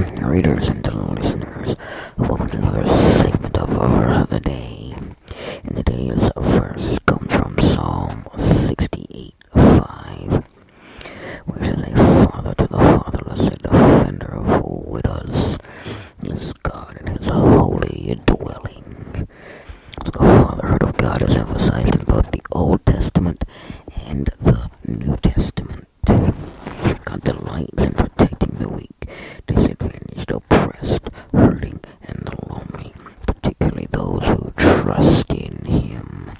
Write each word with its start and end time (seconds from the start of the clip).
readers 0.00 0.68
and 0.68 0.86
listeners. 1.14 1.76
Welcome 2.16 2.48
to 2.48 2.56
another 2.56 2.86
segment 2.86 3.56
of 3.58 3.68
Verse 3.68 4.16
of 4.16 4.30
the 4.30 4.40
Day. 4.40 4.94
And 5.66 5.76
today's 5.76 6.30
verse 6.36 6.98
comes 7.06 7.30
from 7.34 7.58
Psalm 7.58 8.26
68 8.38 9.34
5, 9.54 10.44
which 11.44 11.64
says, 11.64 11.82
A 11.82 12.26
father 12.26 12.54
to 12.54 12.66
the 12.66 12.78
fatherless, 12.78 13.46
a 13.48 13.56
defender 13.56 14.36
of 14.36 14.62
widows, 14.64 15.58
is 16.22 16.52
God 16.62 16.96
in 17.02 17.06
his 17.18 17.28
holy 17.28 18.18
dwelling. 18.24 19.28
So 20.06 20.10
the 20.12 20.18
fatherhood 20.18 20.82
of 20.82 20.96
God 20.96 21.20
is 21.22 21.36
emphasized 21.36 21.94
in 21.94 22.04
both 22.06 22.30
the 22.30 22.42
Old 22.52 22.86
Testament 22.86 23.44
and 24.06 24.30
the 24.38 24.70
New 24.86 25.16
Testament. 25.16 25.29
Those 34.00 34.24
who 34.24 34.52
trust 34.56 35.30
in 35.30 35.64
Him. 35.66 36.32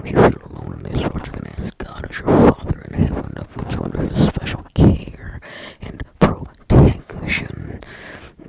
If 0.00 0.10
you 0.10 0.16
feel 0.16 0.42
alone 0.50 0.74
in 0.84 0.92
this 0.92 1.02
world, 1.02 1.26
you 1.26 1.32
can 1.32 1.46
ask 1.46 1.78
God 1.78 2.06
as 2.10 2.18
your 2.18 2.28
Father 2.28 2.86
in 2.90 3.04
heaven 3.04 3.34
to 3.36 3.44
put 3.44 3.72
you 3.72 3.82
under 3.84 4.02
His 4.02 4.26
special 4.26 4.64
care 4.74 5.40
and 5.80 6.02
protection. 6.18 7.80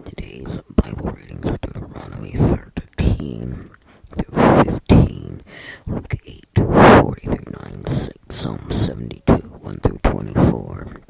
Today's 0.03 0.59
Bible 0.75 1.11
readings 1.11 1.45
are 1.45 1.57
Deuteronomy 1.61 2.31
13 2.31 3.69
through 4.17 4.63
15, 4.63 5.41
Luke 5.87 6.15
8, 6.25 6.45
40 6.55 7.21
through 7.27 7.53
9, 7.71 7.85
6, 7.85 8.35
Psalm 8.35 8.67
72, 8.69 9.33
1 9.33 9.79
through 9.79 9.99
24 10.03 11.01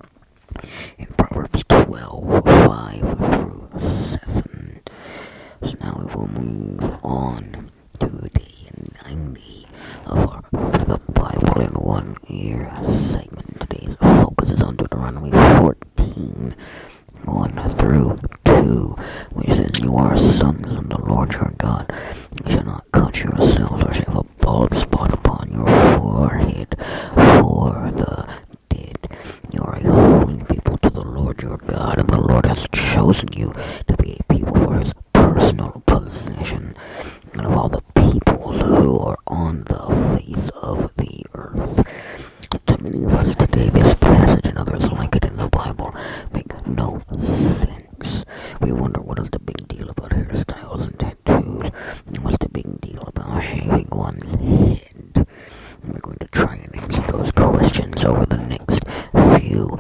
and 1.00 1.18
Proverbs 1.18 1.64
12, 1.68 2.44
5 2.46 3.00
through 3.20 3.70
7. 3.78 4.82
So 5.64 5.74
now 5.80 5.96
we 5.98 6.14
will 6.14 6.28
move 6.28 6.92
on 7.04 7.72
to 8.00 8.08
day 8.08 8.70
90 9.08 9.68
of 10.08 10.18
our 10.30 10.42
the 10.52 11.00
Bible 11.14 11.62
in 11.62 11.74
One 11.74 12.16
Year 12.28 12.72
segment. 13.12 13.60
Today's 13.60 13.96
focus 14.02 14.52
is 14.52 14.62
on 14.64 14.76
Deuteronomy 14.78 15.32
14, 15.32 16.56
1 17.24 17.70
through 17.78 18.18
2, 18.46 18.96
which 19.34 19.50
says, 19.58 19.80
You 19.80 19.96
are 19.96 20.18
sons 20.18 20.74
of 20.74 20.90
the 20.90 21.00
Lord 21.02 21.34
your 21.34 21.54
God. 21.58 21.92
You 22.44 22.52
shall 22.52 22.66
not 22.66 22.86
cut 22.92 23.20
yourselves 23.20 23.84
or 23.84 23.94
shave 23.94 24.16
a 24.16 24.24
bald 24.42 24.76
spot 24.76 25.14
upon 25.14 25.52
your 25.52 25.68
forehead 25.98 26.76
for 27.14 27.92
the 27.92 28.28
dead. 28.70 29.18
You 29.54 29.62
are 29.62 29.76
a 29.76 29.84
holy 29.84 30.44
people 30.46 30.78
to 30.80 30.90
the 30.90 31.06
Lord 31.06 31.42
your 31.44 31.58
God, 31.58 32.00
and 32.00 32.10
the 32.10 32.20
Lord 32.22 32.46
has 32.46 32.66
chosen 32.72 33.30
you 33.36 33.54
to 33.88 33.98
be 33.98 34.18
a 34.20 34.34
people 34.34 34.56
for 34.56 34.80
his 34.80 34.94
personal 35.14 35.84
possession. 35.86 36.76
And 37.34 37.46
of 37.46 37.52
all 37.52 37.70
the 37.70 37.82
peoples 37.96 38.62
who 38.62 39.00
are 39.00 39.18
on 39.28 39.64
the 39.66 40.18
face 40.18 40.50
of 40.62 40.92
the 40.96 41.26
earth. 41.34 41.84
To 42.68 42.82
many 42.82 43.04
of 43.04 43.14
us 43.14 43.36
today, 43.36 43.70
this 43.70 43.94
passage 43.96 44.46
and 44.48 44.58
others 44.58 44.92
like 44.92 45.16
it 45.16 45.26
in 45.26 45.36
the 45.38 45.48
Bible 45.50 45.94
make 46.34 46.68
no 46.68 47.02
sense. 47.20 48.24
We 48.62 48.72
wonder 48.72 49.02
what 49.02 49.20
is 49.20 49.30
the 49.30 49.40
big 49.40 49.68
deal 49.68 49.90
about 49.90 50.12
hairstyles 50.12 50.84
and 50.84 50.98
tattoos, 51.00 51.72
and 52.08 52.20
what's 52.20 52.38
the 52.38 52.50
big 52.50 52.80
deal 52.82 53.04
about 53.08 53.44
shaving 53.44 53.88
one's 54.06 54.36
head. 54.36 55.26
We're 55.84 56.00
going 56.00 56.18
to 56.20 56.28
try 56.28 56.58
and 56.58 56.76
answer 56.76 57.04
those 57.12 57.32
questions 57.32 58.04
over 58.04 58.24
the 58.28 58.38
next 58.38 58.84
few 59.42 59.80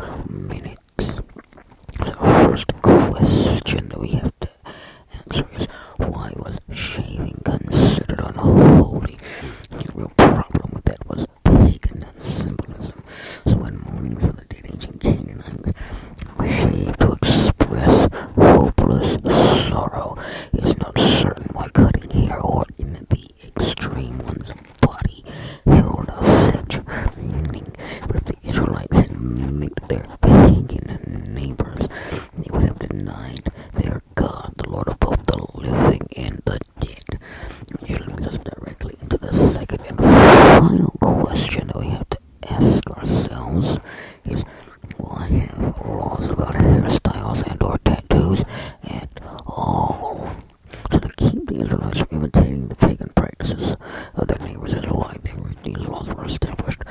these 55.65 55.87
laws 55.87 56.07
were 56.13 56.25
established. 56.25 56.81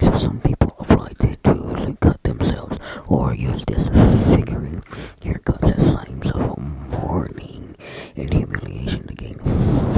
So 0.00 0.16
some 0.16 0.40
people 0.40 0.74
applied 0.78 1.16
their 1.18 1.36
tools 1.44 1.80
and 1.80 1.98
cut 2.00 2.22
themselves 2.22 2.78
or 3.08 3.34
used 3.34 3.66
disfiguring 3.66 4.82
haircuts 5.20 5.76
as 5.76 5.92
signs 5.92 6.30
of 6.30 6.58
mourning 6.58 7.76
and 8.16 8.32
humiliation 8.32 9.06
to 9.08 9.14
gain 9.14 9.38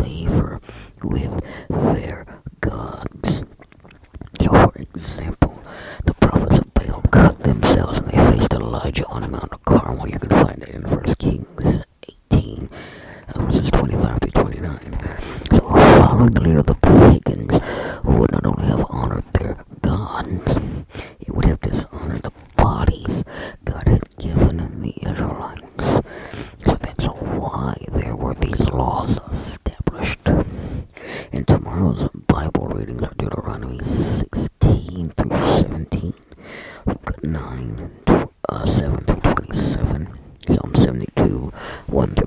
favor 0.02 0.60
with 1.04 1.42
their 1.68 2.26
gods. 2.60 3.42
So 4.40 4.48
for 4.48 4.72
example, 4.76 5.62
the 6.06 6.14
prophets 6.14 6.58
of 6.58 6.72
Baal 6.74 7.02
cut 7.10 7.42
themselves 7.42 7.98
and 7.98 8.08
they 8.08 8.30
faced 8.32 8.54
Elijah 8.54 9.06
on 9.08 9.30
Mount 9.30 9.64
Carmel. 9.66 10.08
You 10.08 10.18
can 10.18 10.30
find 10.30 10.60
that 10.62 10.70
in 10.70 10.82
1 10.82 11.04
Kings 11.18 11.84
18, 12.32 12.68
verses 13.36 13.70
25 13.70 14.20
through 14.20 14.30
29. 14.30 15.18
So 15.50 15.58
following 15.60 16.30
the 16.30 16.40
lead 16.40 16.56
of 16.56 16.66
the 16.66 16.74
9 37.22 37.90
uh, 38.48 38.66
7 38.66 39.04
to 39.04 39.14
27, 39.14 40.18
Psalm 40.48 40.74
72, 40.74 41.52
1 41.86 42.14
to 42.16 42.26